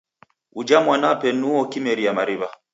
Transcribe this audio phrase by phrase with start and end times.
[0.59, 2.49] Uja mwanape nuo kimeria mariw'a.